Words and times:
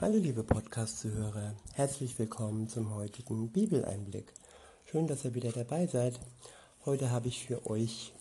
Hallo 0.00 0.18
liebe 0.18 0.42
Podcast-Zuhörer, 0.42 1.54
herzlich 1.74 2.18
willkommen 2.18 2.68
zum 2.68 2.96
heutigen 2.96 3.50
Bibeleinblick. 3.50 4.32
Schön, 4.90 5.06
dass 5.06 5.24
ihr 5.24 5.34
wieder 5.34 5.52
dabei 5.52 5.86
seid. 5.86 6.18
Heute 6.84 7.12
habe 7.12 7.28
ich 7.28 7.46
für 7.46 7.64
euch 7.70 8.12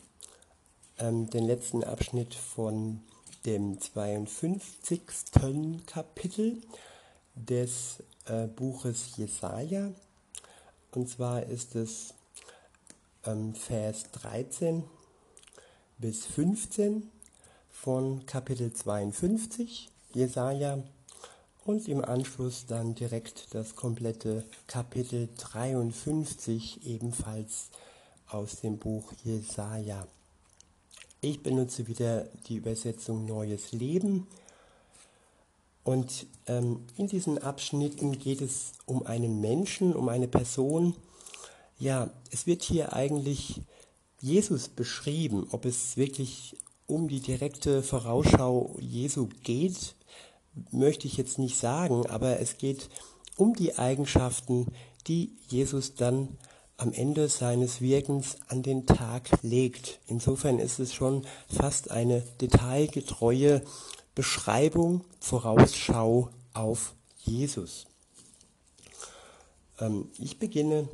ähm, 1.00 1.32
den 1.32 1.46
letzten 1.46 1.84
Abschnitt 1.84 2.36
von 2.36 3.02
dem 3.48 3.82
52. 3.82 5.02
Kapitel 5.88 6.62
des 7.34 8.04
äh, 8.28 8.46
Buches 8.46 9.18
Jesaja. 9.18 9.90
Und 10.92 11.10
zwar 11.10 11.42
ist 11.42 11.74
es 11.74 12.14
ähm, 13.26 13.56
Vers 13.56 14.12
13 14.12 14.84
bis 15.98 16.28
15 16.28 17.10
von 17.72 18.28
Kapitel 18.28 18.72
52 18.72 19.90
Jesaja 20.14 20.84
und 21.66 21.88
im 21.88 22.04
Anschluss 22.04 22.66
dann 22.66 22.96
direkt 22.96 23.54
das 23.54 23.76
komplette 23.76 24.44
Kapitel 24.68 25.30
53 25.38 26.86
ebenfalls 26.86 27.70
aus 28.28 28.62
dem 28.62 28.78
Buch 28.78 29.14
Jesaja. 29.24 30.08
Ich 31.22 31.42
benutze 31.42 31.88
wieder 31.88 32.28
die 32.48 32.56
Übersetzung 32.58 33.26
Neues 33.26 33.72
Leben 33.72 34.28
und 35.84 36.26
ähm, 36.48 36.82
in 36.98 37.08
diesen 37.08 37.38
Abschnitten 37.38 38.18
geht 38.20 38.42
es 38.42 38.74
um 38.86 39.06
einen 39.06 39.42
Menschen, 39.42 39.96
um 39.96 40.10
eine 40.10 40.28
Person. 40.28 40.96
Ja, 41.80 42.10
es 42.32 42.46
wird 42.46 42.64
hier 42.64 42.94
eigentlich 42.94 43.62
Jesus 44.22 44.70
beschrieben, 44.70 45.48
ob 45.52 45.66
es 45.66 45.98
wirklich 45.98 46.56
um 46.88 47.08
die 47.08 47.20
direkte 47.20 47.84
Vorausschau 47.84 48.78
Jesu 48.80 49.28
geht, 49.44 49.96
möchte 50.72 51.08
ich 51.08 51.18
jetzt 51.18 51.40
nicht 51.40 51.58
sagen, 51.58 52.06
aber 52.08 52.40
es 52.40 52.58
geht 52.58 52.90
um 53.38 53.54
die 53.54 53.78
Eigenschaften, 53.78 54.68
die 55.08 55.36
Jesus 55.48 55.96
dann 55.96 56.38
am 56.78 56.92
Ende 56.92 57.30
seines 57.30 57.82
Wirkens 57.82 58.38
an 58.48 58.64
den 58.64 58.86
Tag 58.86 59.30
legt. 59.42 60.00
Insofern 60.08 60.60
ist 60.60 60.80
es 60.80 60.94
schon 60.94 61.26
fast 61.48 61.92
eine 61.92 62.22
detailgetreue 62.42 63.62
Beschreibung, 64.16 65.04
Vorausschau 65.20 66.30
auf 66.54 66.94
Jesus. 67.18 67.86
Ähm, 69.80 70.10
ich 70.18 70.40
beginne, 70.40 70.88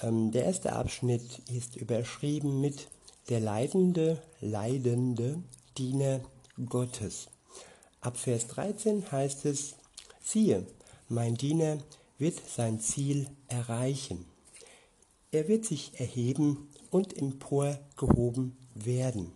ähm, 0.00 0.32
der 0.32 0.44
erste 0.44 0.72
Abschnitt 0.72 1.42
ist 1.50 1.76
überschrieben 1.76 2.60
mit 2.60 2.88
der 3.28 3.40
leidende, 3.40 4.22
leidende 4.40 5.42
Diener 5.78 6.20
Gottes. 6.66 7.28
Ab 8.04 8.18
Vers 8.18 8.48
13 8.48 9.10
heißt 9.10 9.46
es, 9.46 9.76
siehe, 10.22 10.66
mein 11.08 11.36
Diener 11.36 11.78
wird 12.18 12.38
sein 12.46 12.78
Ziel 12.78 13.30
erreichen. 13.48 14.26
Er 15.30 15.48
wird 15.48 15.64
sich 15.64 15.98
erheben 15.98 16.68
und 16.90 17.16
emporgehoben 17.16 18.58
werden. 18.74 19.32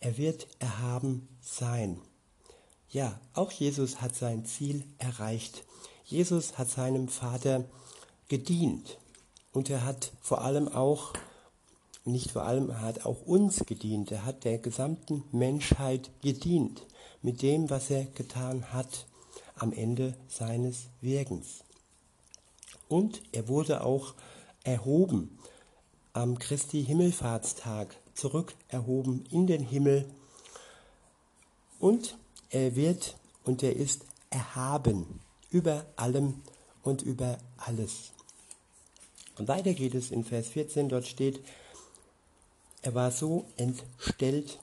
Er 0.00 0.18
wird 0.18 0.48
erhaben 0.58 1.28
sein. 1.40 1.98
Ja, 2.90 3.18
auch 3.32 3.50
Jesus 3.52 4.02
hat 4.02 4.14
sein 4.14 4.44
Ziel 4.44 4.84
erreicht. 4.98 5.64
Jesus 6.04 6.58
hat 6.58 6.68
seinem 6.68 7.08
Vater 7.08 7.64
gedient. 8.28 8.98
Und 9.50 9.70
er 9.70 9.86
hat 9.86 10.12
vor 10.20 10.42
allem 10.42 10.68
auch, 10.68 11.14
nicht 12.04 12.32
vor 12.32 12.42
allem, 12.42 12.68
er 12.68 12.82
hat 12.82 13.06
auch 13.06 13.22
uns 13.22 13.64
gedient. 13.64 14.12
Er 14.12 14.26
hat 14.26 14.44
der 14.44 14.58
gesamten 14.58 15.24
Menschheit 15.32 16.10
gedient 16.20 16.82
mit 17.22 17.42
dem, 17.42 17.70
was 17.70 17.90
er 17.90 18.04
getan 18.04 18.72
hat 18.72 19.06
am 19.56 19.72
Ende 19.72 20.14
seines 20.28 20.88
Wirkens. 21.00 21.64
Und 22.88 23.22
er 23.32 23.48
wurde 23.48 23.84
auch 23.84 24.14
erhoben 24.64 25.38
am 26.12 26.38
Christi 26.38 26.84
Himmelfahrtstag, 26.84 27.94
zurück 28.14 28.54
erhoben 28.68 29.24
in 29.30 29.46
den 29.46 29.62
Himmel. 29.62 30.06
Und 31.78 32.18
er 32.50 32.74
wird 32.74 33.16
und 33.44 33.62
er 33.62 33.76
ist 33.76 34.04
erhaben 34.30 35.20
über 35.50 35.86
allem 35.96 36.42
und 36.82 37.02
über 37.02 37.38
alles. 37.56 38.12
Und 39.38 39.48
weiter 39.48 39.74
geht 39.74 39.94
es 39.94 40.10
in 40.10 40.24
Vers 40.24 40.48
14, 40.48 40.88
dort 40.88 41.06
steht, 41.06 41.40
er 42.82 42.94
war 42.94 43.10
so 43.10 43.46
entstellt 43.56 44.58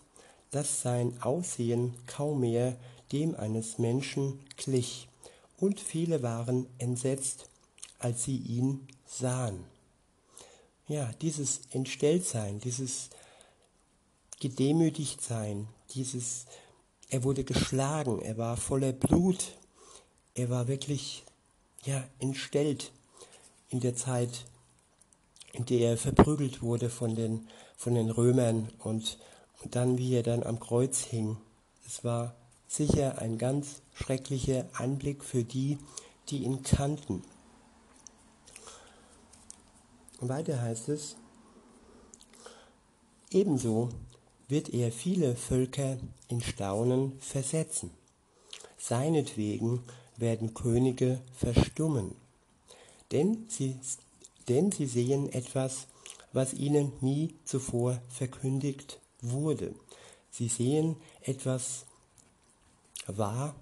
dass 0.55 0.81
sein 0.81 1.21
Aussehen 1.21 1.93
kaum 2.07 2.39
mehr 2.39 2.77
dem 3.11 3.35
eines 3.35 3.77
Menschen 3.77 4.39
glich, 4.55 5.09
und 5.57 5.81
viele 5.81 6.23
waren 6.23 6.65
entsetzt, 6.77 7.49
als 7.99 8.23
sie 8.23 8.37
ihn 8.37 8.87
sahen. 9.05 9.65
Ja, 10.87 11.11
dieses 11.21 11.61
Entstelltsein, 11.71 12.61
dieses 12.61 13.09
Gedemütigtsein, 14.39 15.67
dieses, 15.89 16.45
er 17.09 17.25
wurde 17.25 17.43
geschlagen, 17.43 18.21
er 18.21 18.37
war 18.37 18.55
voller 18.55 18.93
Blut, 18.93 19.57
er 20.35 20.49
war 20.49 20.69
wirklich, 20.69 21.23
ja, 21.83 22.01
entstellt 22.19 22.93
in 23.69 23.81
der 23.81 23.95
Zeit, 23.97 24.45
in 25.51 25.65
der 25.65 25.91
er 25.91 25.97
verprügelt 25.97 26.61
wurde 26.61 26.89
von 26.89 27.13
den, 27.13 27.49
von 27.75 27.95
den 27.95 28.09
Römern 28.09 28.69
und 28.79 29.17
und 29.63 29.75
dann, 29.75 29.97
wie 29.97 30.15
er 30.15 30.23
dann 30.23 30.43
am 30.43 30.59
Kreuz 30.59 30.99
hing. 30.99 31.37
Es 31.85 32.03
war 32.03 32.35
sicher 32.67 33.19
ein 33.19 33.37
ganz 33.37 33.81
schrecklicher 33.93 34.65
Anblick 34.73 35.23
für 35.23 35.43
die, 35.43 35.77
die 36.29 36.43
ihn 36.43 36.63
kannten. 36.63 37.23
Und 40.19 40.29
weiter 40.29 40.61
heißt 40.61 40.89
es, 40.89 41.15
ebenso 43.31 43.89
wird 44.47 44.69
er 44.69 44.91
viele 44.91 45.35
Völker 45.35 45.97
in 46.27 46.41
Staunen 46.41 47.19
versetzen. 47.19 47.91
Seinetwegen 48.77 49.83
werden 50.17 50.53
Könige 50.53 51.19
verstummen, 51.35 52.15
denn 53.11 53.45
sie, 53.49 53.79
denn 54.47 54.71
sie 54.71 54.85
sehen 54.85 55.31
etwas, 55.31 55.87
was 56.33 56.53
ihnen 56.53 56.93
nie 57.01 57.35
zuvor 57.45 58.01
verkündigt 58.09 58.99
wurde. 59.31 59.73
Sie 60.31 60.47
sehen 60.47 60.97
etwas 61.21 61.85
wahr, 63.07 63.55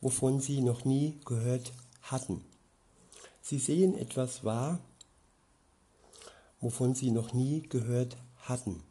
wovon 0.00 0.40
sie 0.40 0.60
noch 0.60 0.84
nie 0.84 1.18
gehört 1.24 1.72
hatten. 2.02 2.44
Sie 3.42 3.58
sehen 3.58 3.96
etwas 3.96 4.44
wahr, 4.44 4.78
wovon 6.60 6.94
sie 6.94 7.10
noch 7.10 7.32
nie 7.32 7.62
gehört 7.62 8.16
hatten. 8.42 8.82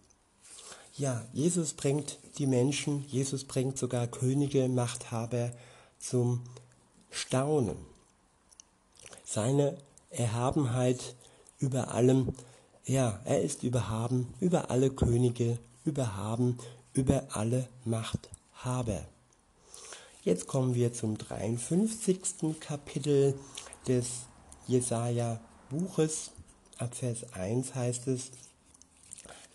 Ja, 0.95 1.25
Jesus 1.31 1.73
bringt 1.73 2.18
die 2.38 2.47
Menschen, 2.47 3.06
Jesus 3.07 3.44
bringt 3.44 3.78
sogar 3.78 4.07
Könige, 4.07 4.68
Machthaber 4.68 5.51
zum 6.00 6.41
Staunen. 7.12 7.78
Seine 9.24 9.78
Erhabenheit 10.09 11.16
über 11.59 11.94
allem, 11.94 12.34
ja, 12.85 13.19
er 13.25 13.41
ist 13.41 13.63
überhaben 13.63 14.34
über 14.39 14.72
alle 14.72 14.89
Könige 14.89 15.59
überhaben 15.87 16.57
über 16.93 17.27
alle 17.31 17.67
Machthaber. 17.85 19.05
Jetzt 20.23 20.45
kommen 20.47 20.75
wir 20.75 20.93
zum 20.93 21.17
53. 21.17 22.59
Kapitel 22.59 23.33
des 23.87 24.25
Jesaja 24.67 25.39
Buches. 25.69 26.31
Ab 26.77 26.93
Vers 26.93 27.33
1 27.33 27.73
heißt 27.73 28.07
es, 28.07 28.31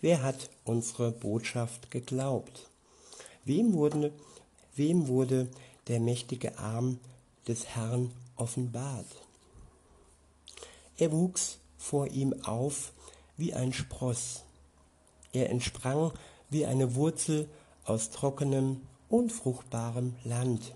Wer 0.01 0.23
hat 0.23 0.51
unsere 0.65 1.13
Botschaft 1.13 1.91
geglaubt? 1.91 2.69
Wem 3.45 3.75
wurde, 3.75 4.13
wem 4.75 5.07
wurde 5.07 5.49
der 5.87 6.01
mächtige 6.01 6.59
Arm 6.59 6.99
des 7.47 7.67
Herrn 7.67 8.11
offenbart? 8.37 9.07
Er 10.97 11.13
wuchs 11.13 11.59
vor 11.79 12.09
ihm 12.09 12.35
auf 12.43 12.93
wie 13.37 13.55
ein 13.55 13.73
Spross 13.73 14.43
er 15.33 15.51
entsprang 15.51 16.13
wie 16.51 16.67
eine 16.67 16.95
Wurzel 16.95 17.49
aus 17.85 18.11
trockenem, 18.11 18.83
unfruchtbarem 19.09 20.15
Land. 20.25 20.75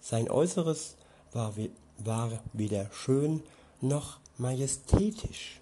Sein 0.00 0.30
Äußeres 0.30 0.96
war, 1.32 1.54
war 1.98 2.30
weder 2.52 2.90
schön 2.92 3.42
noch 3.80 4.18
majestätisch. 4.38 5.60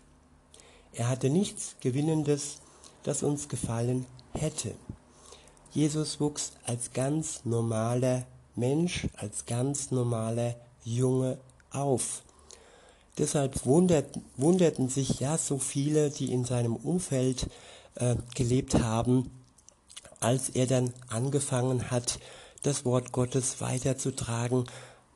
Er 0.93 1.09
hatte 1.09 1.31
nichts 1.31 1.77
Gewinnendes, 1.81 2.61
das 3.05 3.23
uns 3.23 3.49
gefallen 3.49 4.07
hätte. 4.33 4.75
Jesus 5.73 6.21
wuchs 6.21 6.53
als 6.65 6.93
ganz 6.93 7.45
normaler 7.45 8.27
Mensch, 8.57 9.07
als 9.17 9.47
ganz 9.47 9.91
normaler 9.91 10.57
Junge 10.85 11.39
auf. 11.71 12.23
Deshalb 13.19 13.65
wundert, 13.67 14.19
wunderten 14.37 14.89
sich 14.89 15.21
ja 15.21 15.39
so 15.39 15.59
viele, 15.59 16.11
die 16.11 16.33
in 16.33 16.45
seinem 16.45 16.75
Umfeld 16.75 17.49
äh, 17.97 18.17
gelebt 18.35 18.75
haben, 18.75 19.31
als 20.21 20.51
er 20.51 20.67
dann 20.67 20.93
angefangen 21.09 21.91
hat, 21.91 22.19
das 22.63 22.85
Wort 22.85 23.13
Gottes 23.13 23.61
weiterzutragen, 23.61 24.65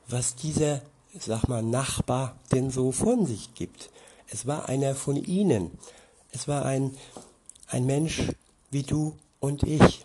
was 0.09 0.35
dieser, 0.35 0.81
sag 1.19 1.49
mal, 1.49 1.63
Nachbar 1.63 2.39
denn 2.53 2.71
so 2.71 2.93
von 2.93 3.27
sich 3.27 3.55
gibt. 3.55 3.91
Es 4.29 4.47
war 4.47 4.69
einer 4.69 4.95
von 4.95 5.17
ihnen. 5.17 5.71
Es 6.33 6.49
war 6.49 6.65
ein, 6.65 6.97
ein 7.69 7.85
Mensch 7.85 8.23
wie 8.71 8.83
du 8.83 9.15
und 9.41 9.63
ich. 9.63 10.05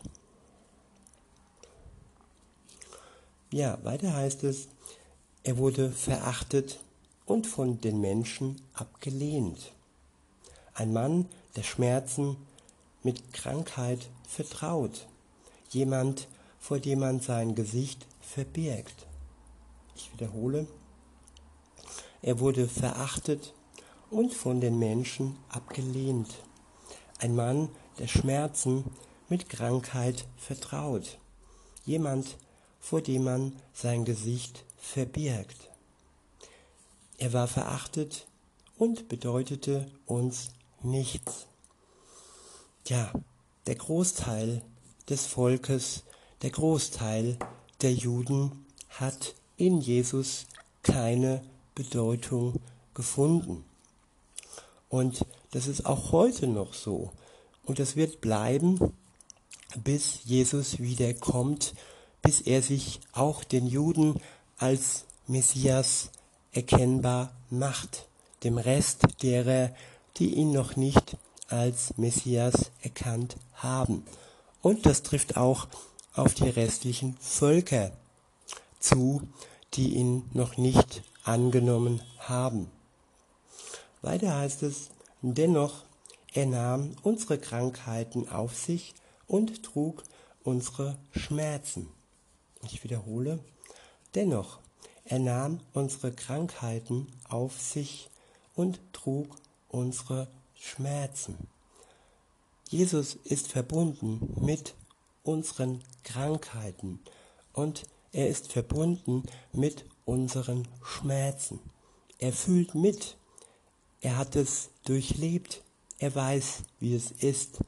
Ja, 3.52 3.80
weiter 3.84 4.14
heißt 4.14 4.44
es, 4.44 4.68
er 5.44 5.58
wurde 5.58 5.92
verachtet 5.92 6.80
und 7.26 7.48
von 7.48 7.82
den 7.82 8.00
Menschen 8.02 8.62
abgelehnt. 8.74 9.72
Ein 10.74 10.94
Mann, 10.94 11.26
der 11.56 11.64
Schmerzen 11.64 12.38
mit 13.04 13.34
Krankheit 13.34 14.10
vertraut. 14.28 15.08
Jemand, 15.70 16.28
vor 16.60 16.80
dem 16.80 17.00
man 17.00 17.20
sein 17.20 17.56
Gesicht 17.56 18.06
verbirgt. 18.22 19.08
Ich 19.96 20.12
wiederhole, 20.14 20.68
er 22.22 22.40
wurde 22.40 22.68
verachtet 22.68 23.54
und 24.10 24.34
von 24.34 24.60
den 24.62 24.80
Menschen 24.80 25.38
abgelehnt. 25.50 26.34
Ein 27.20 27.36
Mann, 27.36 27.70
der 27.98 28.08
Schmerzen 28.08 28.84
mit 29.30 29.50
Krankheit 29.50 30.26
vertraut. 30.38 31.18
Jemand, 31.86 32.38
vor 32.80 33.02
dem 33.02 33.24
man 33.24 33.56
sein 33.74 34.06
Gesicht 34.06 34.64
verbirgt. 34.78 35.70
Er 37.18 37.34
war 37.34 37.48
verachtet 37.48 38.28
und 38.78 39.10
bedeutete 39.10 39.92
uns 40.06 40.52
nichts. 40.82 41.49
Ja, 42.90 43.14
der 43.68 43.76
Großteil 43.76 44.64
des 45.10 45.28
Volkes, 45.28 46.06
der 46.42 46.50
Großteil 46.50 47.38
der 47.84 47.94
Juden 47.94 48.66
hat 48.90 49.36
in 49.58 49.80
Jesus 49.80 50.48
keine 50.82 51.44
Bedeutung 51.76 52.60
gefunden. 52.96 53.64
Und 54.90 55.24
das 55.52 55.68
ist 55.68 55.86
auch 55.86 56.12
heute 56.14 56.48
noch 56.48 56.74
so. 56.74 57.12
Und 57.64 57.78
das 57.78 57.96
wird 57.96 58.22
bleiben, 58.22 58.80
bis 59.84 60.22
Jesus 60.24 60.80
wiederkommt, 60.80 61.76
bis 62.24 62.42
er 62.42 62.64
sich 62.64 63.02
auch 63.12 63.44
den 63.44 63.68
Juden 63.68 64.20
als 64.58 65.06
Messias 65.28 66.10
erkennbar 66.54 67.36
macht, 67.52 68.08
dem 68.44 68.58
Rest 68.58 69.04
derer, 69.22 69.76
die 70.18 70.34
ihn 70.34 70.52
noch 70.52 70.76
nicht 70.76 71.18
als 71.50 71.98
Messias 71.98 72.72
erkannt 72.82 73.38
haben. 73.54 74.04
Und 74.62 74.86
das 74.86 75.04
trifft 75.04 75.38
auch 75.38 75.68
auf 76.14 76.34
die 76.34 76.50
restlichen 76.50 77.18
Völker 77.20 77.92
zu, 78.80 79.22
die 79.74 79.96
ihn 79.96 80.30
noch 80.34 80.58
nicht 80.58 81.04
angenommen 81.24 82.02
haben. 82.20 82.70
Weiter 84.02 84.38
heißt 84.38 84.64
es, 84.64 84.90
dennoch, 85.22 85.84
er 86.34 86.46
nahm 86.46 86.96
unsere 87.04 87.38
Krankheiten 87.38 88.30
auf 88.30 88.56
sich 88.56 88.94
und 89.28 89.64
trug 89.64 90.04
unsere 90.44 90.98
Schmerzen. 91.12 91.90
Ich 92.64 92.84
wiederhole, 92.84 93.40
dennoch, 94.16 94.60
er 95.06 95.20
nahm 95.20 95.60
unsere 95.74 96.12
Krankheiten 96.12 97.08
auf 97.28 97.60
sich 97.60 98.10
und 98.56 98.80
trug 98.94 99.36
unsere 99.70 100.28
Schmerzen. 100.60 101.36
Jesus 102.70 103.16
ist 103.24 103.48
verbunden 103.48 104.36
mit 104.40 104.76
unseren 105.24 105.84
Krankheiten 106.04 107.00
und 107.54 107.86
er 108.12 108.28
ist 108.28 108.52
verbunden 108.52 109.24
mit 109.52 109.86
unseren 110.06 110.68
Schmerzen. 110.84 111.60
Er 112.20 112.34
fühlt 112.34 112.76
mit 112.76 113.18
er 114.02 114.18
hat 114.18 114.36
es 114.36 114.70
durchlebt. 114.86 115.62
Er 115.98 116.16
weiß, 116.16 116.64
wie 116.80 116.96
es 116.96 117.12
ist. 117.12 117.60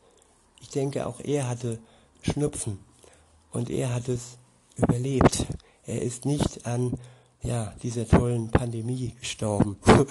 Ich 0.62 0.70
denke, 0.70 1.06
auch 1.06 1.20
er 1.20 1.50
hatte 1.50 1.80
Schnupfen 2.22 2.80
und 3.52 3.70
er 3.70 3.94
hat 3.94 4.08
es 4.08 4.38
überlebt. 4.78 5.46
Er 5.86 6.02
ist 6.02 6.26
nicht 6.26 6.66
an 6.66 6.98
ja, 7.42 7.74
dieser 7.84 8.08
tollen 8.08 8.50
Pandemie 8.50 9.14
gestorben. 9.20 9.78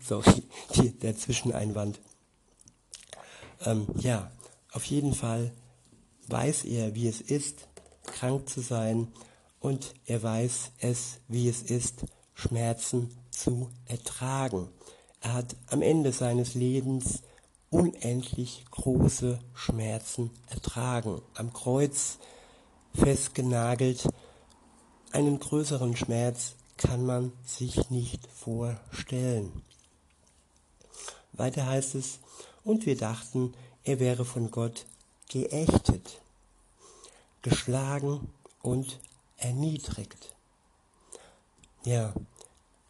Sorry, 0.00 0.42
die, 0.76 0.90
der 0.92 1.16
Zwischeneinwand. 1.16 2.00
Ähm, 3.64 3.86
ja, 3.96 4.30
auf 4.72 4.84
jeden 4.84 5.14
Fall 5.14 5.52
weiß 6.28 6.64
er, 6.64 6.94
wie 6.94 7.08
es 7.08 7.20
ist, 7.20 7.68
krank 8.04 8.48
zu 8.48 8.60
sein 8.60 9.08
und 9.58 9.94
er 10.06 10.22
weiß 10.22 10.72
es, 10.78 11.18
wie 11.28 11.48
es 11.48 11.62
ist, 11.62 12.04
Schmerzen 12.34 13.10
zu 13.30 13.70
ertragen. 13.86 14.68
Er 15.20 15.34
hat 15.34 15.56
am 15.68 15.82
Ende 15.82 16.12
seines 16.12 16.54
Lebens 16.54 17.22
unendlich 17.68 18.64
große 18.70 19.38
Schmerzen 19.54 20.30
ertragen, 20.48 21.20
am 21.34 21.52
Kreuz 21.52 22.18
festgenagelt. 22.94 24.08
Einen 25.12 25.38
größeren 25.38 25.96
Schmerz 25.96 26.54
kann 26.76 27.04
man 27.04 27.32
sich 27.44 27.90
nicht 27.90 28.26
vorstellen. 28.28 29.62
Weiter 31.32 31.66
heißt 31.66 31.94
es, 31.94 32.20
und 32.64 32.86
wir 32.86 32.96
dachten, 32.96 33.54
er 33.84 34.00
wäre 34.00 34.24
von 34.24 34.50
Gott 34.50 34.86
geächtet, 35.28 36.20
geschlagen 37.42 38.28
und 38.62 38.98
erniedrigt. 39.36 40.34
Ja, 41.84 42.12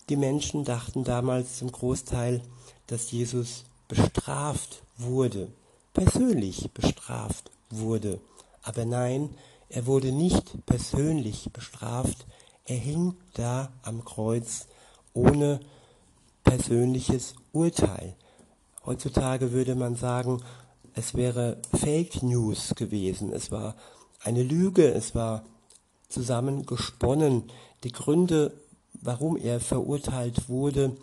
die 0.09 0.17
Menschen 0.17 0.65
dachten 0.65 1.05
damals 1.05 1.59
zum 1.59 1.71
Großteil, 1.71 2.43
dass 2.89 3.13
Jesus 3.13 3.65
bestraft 3.87 4.83
wurde, 4.97 5.53
persönlich 5.93 6.71
bestraft 6.73 7.51
wurde. 7.71 8.21
Aber 8.63 8.85
nein, 8.85 9.31
er 9.69 9.87
wurde 9.87 10.11
nicht 10.11 10.67
persönlich 10.67 11.51
bestraft, 11.53 12.27
er 12.65 12.77
hing 12.77 13.15
da 13.35 13.73
am 13.83 14.05
Kreuz 14.05 14.67
ohne 15.13 15.61
persönliches 16.43 17.35
Urteil. 17.53 18.17
Heutzutage 18.85 19.53
würde 19.53 19.75
man 19.75 19.95
sagen, 19.95 20.43
es 20.95 21.15
wäre 21.15 21.59
Fake 21.79 22.23
News 22.23 22.75
gewesen, 22.75 23.33
es 23.33 23.51
war 23.51 23.77
eine 24.23 24.43
Lüge, 24.43 24.93
es 24.93 25.15
war 25.15 25.45
zusammengesponnen. 26.09 27.45
Die 27.85 27.93
Gründe 27.93 28.53
warum 29.01 29.37
er 29.37 29.61
verurteilt 29.61 30.49
wurde, 30.49 30.97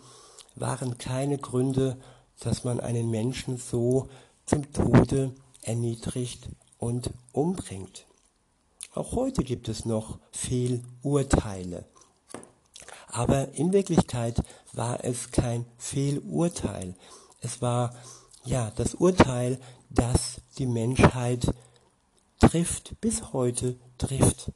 waren 0.54 0.98
keine 0.98 1.38
Gründe, 1.38 1.96
dass 2.40 2.64
man 2.64 2.80
einen 2.80 3.10
Menschen 3.10 3.58
so 3.58 4.08
zum 4.46 4.72
Tode 4.72 5.34
erniedrigt 5.62 6.48
und 6.78 7.10
umbringt. 7.32 8.06
Auch 8.94 9.12
heute 9.12 9.44
gibt 9.44 9.68
es 9.68 9.84
noch 9.84 10.18
Fehlurteile. 10.30 11.84
Aber 13.08 13.52
in 13.54 13.72
Wirklichkeit 13.72 14.40
war 14.72 15.04
es 15.04 15.30
kein 15.30 15.64
Fehlurteil. 15.76 16.94
Es 17.40 17.62
war 17.62 17.94
ja 18.44 18.72
das 18.76 18.94
Urteil, 18.94 19.58
das 19.90 20.40
die 20.58 20.66
Menschheit 20.66 21.46
trifft, 22.40 23.00
bis 23.00 23.32
heute 23.32 23.76
trifft. 23.98 24.52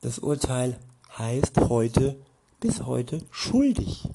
Das 0.00 0.18
Urteil 0.18 0.78
heißt 1.18 1.58
heute 1.68 2.16
bis 2.60 2.82
heute 2.82 3.22
schuldig. 3.30 4.08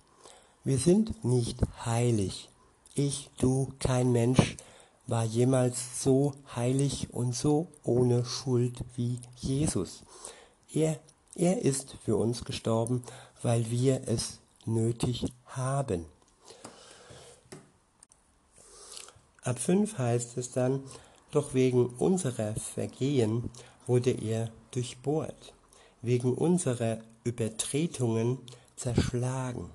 Wir 0.64 0.78
sind 0.78 1.24
nicht 1.24 1.60
heilig. 1.86 2.50
Ich, 2.94 3.30
du, 3.40 3.74
kein 3.80 4.12
Mensch 4.12 4.58
war 5.08 5.24
jemals 5.24 6.04
so 6.04 6.34
heilig 6.56 7.14
und 7.14 7.36
so 7.36 7.68
ohne 7.84 8.26
Schuld 8.26 8.80
wie 8.96 9.20
Jesus. 9.38 10.04
Er, 10.74 11.00
er 11.36 11.62
ist 11.62 11.98
für 12.04 12.16
uns 12.16 12.46
gestorben, 12.46 13.04
weil 13.42 13.70
wir 13.70 14.08
es 14.08 14.40
nötig 14.66 15.26
haben. 15.46 16.06
Ab 19.46 19.60
5 19.60 20.00
heißt 20.00 20.38
es 20.38 20.52
dann, 20.52 20.84
doch 21.30 21.54
wegen 21.54 21.86
unserer 21.86 22.56
Vergehen 22.56 23.52
wurde 23.86 24.10
er 24.10 24.50
durchbohrt, 24.72 25.54
wegen 26.02 26.34
unserer 26.34 26.98
Übertretungen 27.24 28.40
zerschlagen. 28.76 29.70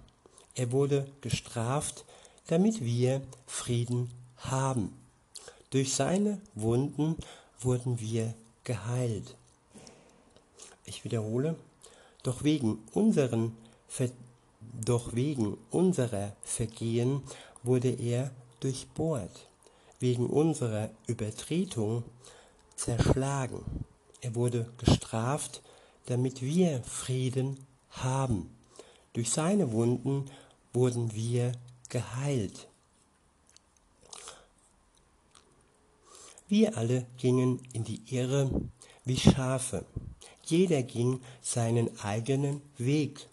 Er 0.56 0.72
wurde 0.72 1.06
gestraft, 1.20 2.04
damit 2.48 2.84
wir 2.84 3.22
Frieden 3.46 4.10
haben. 4.38 4.92
Durch 5.70 5.94
seine 5.94 6.40
Wunden 6.56 7.14
wurden 7.60 8.00
wir 8.00 8.34
geheilt. 8.64 9.36
Ich 10.84 11.04
wiederhole, 11.04 11.54
doch 12.24 12.42
wegen 12.42 12.78
unseren 12.92 13.56
doch 14.84 15.14
wegen 15.14 15.56
unserer 15.70 16.34
Vergehen 16.42 17.22
wurde 17.62 17.90
er 17.90 18.30
durchbohrt, 18.60 19.49
wegen 20.00 20.26
unserer 20.26 20.90
Übertretung 21.06 22.02
zerschlagen. 22.74 23.64
Er 24.20 24.34
wurde 24.34 24.70
gestraft, 24.78 25.62
damit 26.06 26.42
wir 26.42 26.82
Frieden 26.82 27.58
haben. 27.90 28.50
Durch 29.12 29.30
seine 29.30 29.72
Wunden 29.72 30.24
wurden 30.72 31.14
wir 31.14 31.52
geheilt. 31.88 32.68
Wir 36.48 36.76
alle 36.76 37.06
gingen 37.16 37.60
in 37.72 37.84
die 37.84 38.02
Irre 38.06 38.50
wie 39.04 39.16
Schafe. 39.16 39.84
Jeder 40.44 40.82
ging 40.82 41.20
seinen 41.40 42.00
eigenen 42.00 42.60
Weg. 42.76 43.28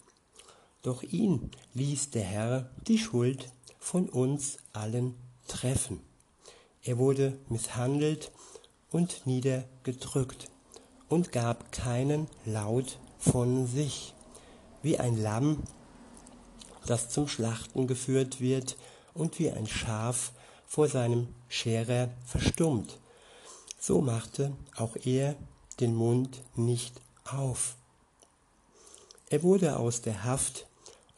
Doch 0.82 1.02
ihn 1.02 1.50
ließ 1.74 2.10
der 2.10 2.22
Herr 2.22 2.70
die 2.86 2.98
Schuld 2.98 3.50
von 3.80 4.08
uns 4.08 4.58
allen 4.72 5.14
treffen. 5.48 6.07
Er 6.88 6.96
wurde 6.96 7.38
misshandelt 7.50 8.32
und 8.90 9.26
niedergedrückt 9.26 10.48
und 11.10 11.32
gab 11.32 11.70
keinen 11.70 12.28
Laut 12.46 12.98
von 13.18 13.66
sich, 13.66 14.14
wie 14.80 14.98
ein 14.98 15.22
Lamm, 15.22 15.64
das 16.86 17.10
zum 17.10 17.28
Schlachten 17.28 17.88
geführt 17.88 18.40
wird 18.40 18.78
und 19.12 19.38
wie 19.38 19.50
ein 19.50 19.66
Schaf 19.66 20.32
vor 20.66 20.88
seinem 20.88 21.28
Scherer 21.50 22.08
verstummt. 22.24 22.98
So 23.78 24.00
machte 24.00 24.56
auch 24.74 24.96
er 25.04 25.36
den 25.80 25.94
Mund 25.94 26.42
nicht 26.56 27.02
auf. 27.26 27.76
Er 29.28 29.42
wurde 29.42 29.76
aus 29.76 30.00
der 30.00 30.24
Haft 30.24 30.66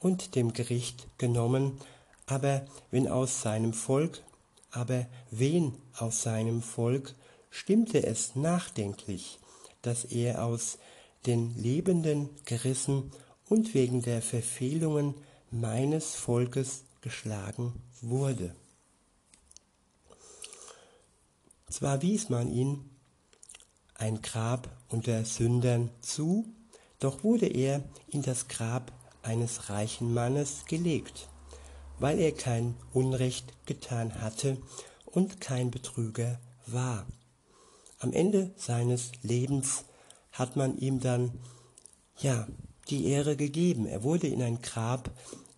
und 0.01 0.35
dem 0.35 0.53
Gericht 0.53 1.07
genommen, 1.17 1.81
aber 2.27 2.67
wenn 2.91 3.07
aus 3.07 3.43
seinem 3.43 3.73
Volk, 3.73 4.25
aber 4.71 5.07
wen 5.31 5.75
aus 5.97 6.23
seinem 6.23 6.63
Volk 6.63 7.15
stimmte 7.51 8.05
es 8.05 8.37
nachdenklich, 8.37 9.39
dass 9.83 10.05
er 10.05 10.45
aus 10.45 10.79
den 11.27 11.57
Lebenden 11.57 12.31
gerissen 12.45 13.11
und 13.49 13.75
wegen 13.75 14.03
der 14.03 14.23
Verfehlungen 14.23 15.15
meines 15.51 16.15
Volkes 16.15 16.85
geschlagen 17.01 17.75
wurde. 18.01 18.55
Zwar 21.69 22.03
wies 22.03 22.29
man 22.29 22.51
ihn 22.51 22.91
ein 23.95 24.23
Grab 24.23 24.69
unter 24.89 25.25
Sündern 25.25 25.91
zu, 26.01 26.47
doch 26.99 27.23
wurde 27.23 27.47
er 27.47 27.85
in 28.09 28.23
das 28.23 28.49
Grab 28.49 28.93
eines 29.23 29.69
reichen 29.69 30.13
Mannes 30.15 30.65
gelegt, 30.67 31.29
weil 32.01 32.19
er 32.19 32.33
kein 32.33 32.75
Unrecht 32.93 33.53
getan 33.67 34.21
hatte 34.21 34.57
und 35.07 35.41
kein 35.41 35.71
Betrüger 35.71 36.41
war. 36.67 37.07
Am 37.99 38.13
Ende 38.13 38.51
seines 38.57 39.13
Lebens 39.23 39.85
hat 40.33 40.57
man 40.57 40.79
ihm 40.79 41.01
dann, 41.01 41.33
ja, 42.19 42.49
die 42.89 43.07
Ehre 43.07 43.37
gegeben. 43.37 43.87
Er 43.87 44.03
wurde 44.03 44.27
in 44.27 44.43
ein 44.43 44.63
Grab 44.63 45.11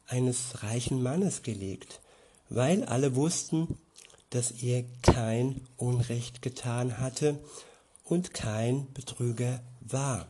eines 0.06 0.62
reichen 0.62 1.02
Mannes 1.02 1.42
gelegt, 1.42 2.00
weil 2.48 2.84
alle 2.84 3.14
wussten, 3.14 3.78
dass 4.30 4.50
er 4.50 4.84
kein 5.02 5.60
Unrecht 5.76 6.42
getan 6.42 6.98
hatte 6.98 7.38
und 8.04 8.34
kein 8.34 8.92
Betrüger 8.92 9.62
war. 9.80 10.26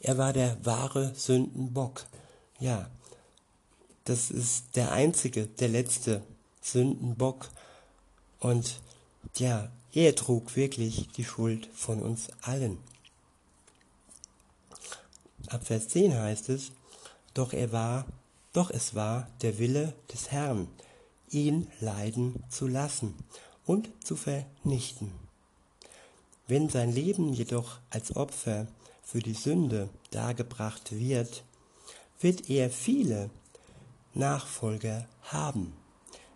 Er 0.00 0.18
war 0.18 0.32
der 0.32 0.64
wahre 0.64 1.14
Sündenbock. 1.14 2.06
Ja, 2.58 2.90
das 4.10 4.32
ist 4.32 4.74
der 4.74 4.90
einzige, 4.90 5.46
der 5.46 5.68
letzte 5.68 6.24
Sündenbock. 6.60 7.48
Und 8.40 8.80
ja, 9.36 9.70
er 9.92 10.16
trug 10.16 10.56
wirklich 10.56 11.06
die 11.16 11.24
Schuld 11.24 11.68
von 11.72 12.02
uns 12.02 12.28
allen. 12.42 12.78
Ab 15.46 15.64
Vers 15.64 15.90
10 15.90 16.18
heißt 16.18 16.48
es, 16.48 16.72
doch 17.34 17.52
er 17.52 17.70
war, 17.70 18.04
doch 18.52 18.70
es 18.70 18.96
war 18.96 19.28
der 19.42 19.60
Wille 19.60 19.94
des 20.12 20.32
Herrn, 20.32 20.66
ihn 21.30 21.68
leiden 21.78 22.42
zu 22.48 22.66
lassen 22.66 23.14
und 23.64 23.90
zu 24.04 24.16
vernichten. 24.16 25.12
Wenn 26.48 26.68
sein 26.68 26.92
Leben 26.92 27.32
jedoch 27.32 27.78
als 27.90 28.16
Opfer 28.16 28.66
für 29.04 29.20
die 29.20 29.34
Sünde 29.34 29.88
dargebracht 30.10 30.90
wird, 30.98 31.44
wird 32.20 32.50
er 32.50 32.70
viele 32.70 33.30
Nachfolger 34.14 35.06
haben. 35.22 35.72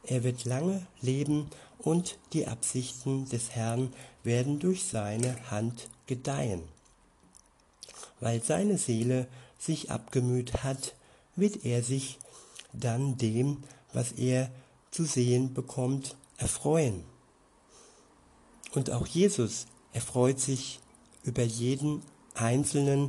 Er 0.04 0.22
wird 0.22 0.44
lange 0.44 0.86
leben 1.00 1.48
und 1.78 2.18
die 2.32 2.46
Absichten 2.46 3.28
des 3.28 3.50
Herrn 3.50 3.92
werden 4.22 4.58
durch 4.58 4.84
seine 4.84 5.50
Hand 5.50 5.88
gedeihen. 6.06 6.62
Weil 8.20 8.42
seine 8.42 8.78
Seele 8.78 9.26
sich 9.58 9.90
abgemüht 9.90 10.62
hat, 10.62 10.94
wird 11.36 11.64
er 11.64 11.82
sich 11.82 12.18
dann 12.72 13.16
dem, 13.18 13.64
was 13.92 14.12
er 14.12 14.50
zu 14.90 15.04
sehen 15.04 15.54
bekommt, 15.54 16.16
erfreuen. 16.36 17.04
Und 18.72 18.90
auch 18.90 19.06
Jesus 19.06 19.66
erfreut 19.92 20.40
sich 20.40 20.80
über 21.22 21.42
jeden 21.42 22.02
Einzelnen, 22.34 23.08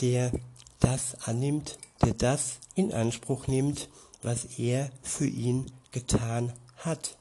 der 0.00 0.32
das 0.80 1.26
annimmt, 1.26 1.78
der 2.04 2.14
das 2.14 2.58
in 2.74 2.92
Anspruch 2.92 3.46
nimmt, 3.46 3.88
was 4.22 4.58
er 4.58 4.90
für 5.02 5.26
ihn 5.26 5.70
getan 5.90 6.52
hat. 6.76 7.16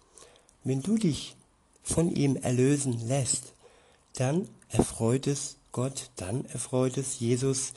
Wenn 0.64 0.82
du 0.82 0.98
dich 0.98 1.36
von 1.84 2.10
ihm 2.14 2.36
erlösen 2.36 3.08
lässt, 3.08 3.54
dann 4.14 4.48
erfreut 4.70 5.28
es 5.28 5.58
Gott, 5.72 6.12
dann 6.16 6.46
erfreut 6.46 6.98
es 6.98 7.20
Jesus, 7.20 7.74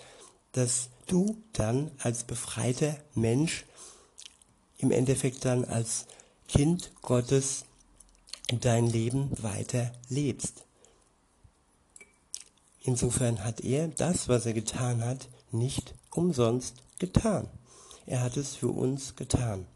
dass 0.53 0.89
du 1.07 1.37
dann 1.53 1.91
als 1.99 2.25
befreiter 2.25 2.97
Mensch 3.15 3.65
im 4.79 4.91
Endeffekt 4.91 5.45
dann 5.45 5.65
als 5.65 6.07
Kind 6.49 6.93
Gottes 7.03 7.65
dein 8.61 8.87
Leben 8.87 9.31
weiter 9.43 9.93
lebst. 10.09 10.65
Insofern 12.81 13.43
hat 13.43 13.63
er 13.63 13.89
das, 13.89 14.29
was 14.29 14.45
er 14.45 14.53
getan 14.53 15.03
hat, 15.03 15.29
nicht 15.53 15.95
umsonst 16.11 16.75
getan. 17.07 17.49
Er 18.07 18.23
hat 18.23 18.37
es 18.37 18.55
für 18.55 18.69
uns 18.69 19.17
getan. 19.17 19.67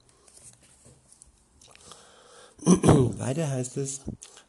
Weiter 2.65 3.51
heißt 3.51 3.77
es, 3.77 4.01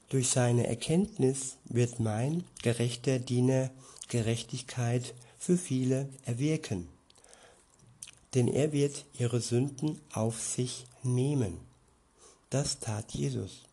durch 0.09 0.29
seine 0.29 0.67
Erkenntnis 0.67 1.57
wird 1.65 2.00
mein 2.00 2.43
gerechter 2.63 3.19
Diener 3.19 3.69
Gerechtigkeit 4.07 5.13
für 5.38 5.57
viele 5.57 6.09
erwirken 6.25 6.88
denn 8.36 8.48
er 8.48 8.71
wird 8.71 9.05
ihre 9.17 9.41
Sünden 9.41 10.00
auf 10.13 10.41
sich 10.41 10.86
nehmen. 11.03 11.59
Das 12.50 12.79
tat 12.79 13.12
Jesus. 13.12 13.63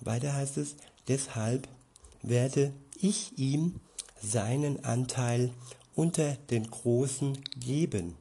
Weiter 0.00 0.34
heißt 0.34 0.58
es, 0.58 0.76
deshalb 1.08 1.68
werde 2.22 2.72
ich 2.96 3.38
ihm 3.38 3.80
seinen 4.22 4.84
Anteil 4.84 5.50
unter 6.00 6.36
den 6.48 6.70
Großen 6.70 7.36
geben. 7.58 8.16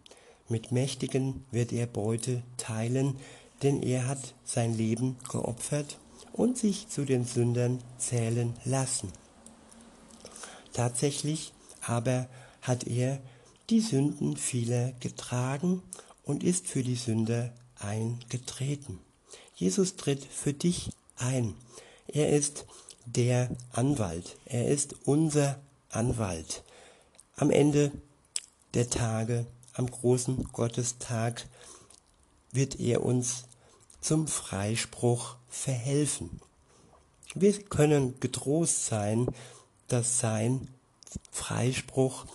Mit 0.50 0.74
Mächtigen 0.74 1.46
wird 1.50 1.72
er 1.72 1.88
Beute 1.88 2.44
teilen, 2.58 3.16
denn 3.64 3.82
er 3.82 4.06
hat 4.06 4.34
sein 4.44 4.76
Leben 4.78 5.16
geopfert 5.32 5.98
und 6.34 6.58
sich 6.58 6.90
zu 6.90 7.06
den 7.06 7.24
Sündern 7.24 7.82
zählen 7.98 8.54
lassen. 8.66 9.14
Tatsächlich 10.74 11.54
aber 11.82 12.28
hat 12.62 12.86
er 12.86 13.22
die 13.70 13.80
Sünden 13.80 14.36
vieler 14.36 14.92
getragen 15.00 15.82
und 16.26 16.44
ist 16.44 16.68
für 16.68 16.84
die 16.84 16.96
Sünder 16.96 17.54
eingetreten. 17.80 19.00
Jesus 19.56 19.96
tritt 19.96 20.26
für 20.26 20.52
dich 20.52 20.90
ein. 21.16 21.56
Er 22.08 22.30
ist 22.30 22.66
der 23.06 23.50
Anwalt. 23.72 24.36
Er 24.44 24.68
ist 24.68 24.96
unser 25.06 25.62
Anwalt. 25.90 26.64
Am 27.40 27.52
Ende 27.52 27.94
der 28.74 28.90
Tage, 28.90 29.46
am 29.72 29.90
großen 29.90 30.44
Gottestag, 30.52 31.48
wird 32.52 32.82
er 32.82 33.06
uns 33.06 33.46
zum 34.02 34.28
Freispruch 34.28 35.38
verhelfen. 35.48 36.42
Wir 37.34 37.54
können 37.64 38.20
getrost 38.20 38.88
sein, 38.88 39.28
dass 39.88 40.20
sein 40.20 40.68
Freispruch 41.32 42.26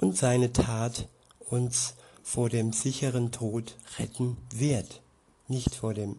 und 0.00 0.16
seine 0.16 0.50
Tat 0.50 1.08
uns 1.40 1.92
vor 2.22 2.48
dem 2.48 2.72
sicheren 2.72 3.32
Tod 3.32 3.76
retten 3.98 4.38
wird. 4.50 5.02
Nicht 5.46 5.74
vor 5.74 5.92
dem 5.92 6.18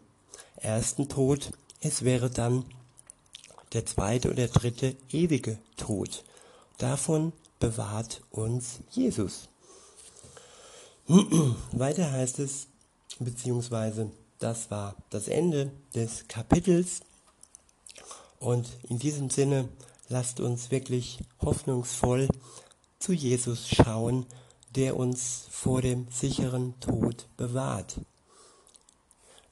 ersten 0.57 1.09
Tod, 1.09 1.49
es 1.81 2.03
wäre 2.03 2.29
dann 2.29 2.63
der 3.71 3.87
zweite 3.87 4.29
oder 4.29 4.47
dritte 4.49 4.95
ewige 5.09 5.57
Tod. 5.77 6.23
Davon 6.77 7.33
bewahrt 7.63 8.21
uns 8.29 8.79
Jesus. 8.91 9.47
Weiter 11.71 12.11
heißt 12.11 12.39
es, 12.39 12.67
beziehungsweise 13.19 14.11
das 14.37 14.69
war 14.69 14.97
das 15.11 15.29
Ende 15.29 15.71
des 15.95 16.27
Kapitels. 16.27 16.99
Und 18.37 18.67
in 18.89 18.99
diesem 18.99 19.29
Sinne 19.29 19.69
lasst 20.09 20.41
uns 20.41 20.71
wirklich 20.71 21.19
hoffnungsvoll 21.41 22.27
zu 22.99 23.13
Jesus 23.13 23.69
schauen, 23.69 24.25
der 24.75 24.97
uns 24.97 25.47
vor 25.49 25.81
dem 25.81 26.07
sicheren 26.11 26.77
Tod 26.81 27.29
bewahrt. 27.37 28.01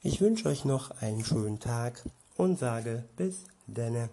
Ich 0.02 0.20
wünsche 0.20 0.50
euch 0.50 0.66
noch 0.66 0.90
einen 1.00 1.24
schönen 1.24 1.60
Tag 1.60 2.04
und 2.36 2.58
sage 2.58 3.08
bis 3.16 3.44
denne. 3.66 4.10